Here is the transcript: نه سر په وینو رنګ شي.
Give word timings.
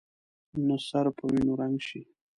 نه 0.67 0.77
سر 0.87 1.05
په 1.17 1.23
وینو 1.31 1.53
رنګ 1.61 1.77
شي. 1.87 2.01